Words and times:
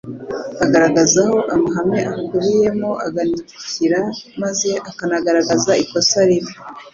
agaragaza 0.65 1.17
aho 1.25 1.35
amahame 1.53 1.97
ayakubiyemo 2.01 2.89
aganikira 3.07 3.99
maze 4.41 4.69
akanagaragaza 4.89 5.71
ikosa 5.83 6.17
ribi 6.29 6.53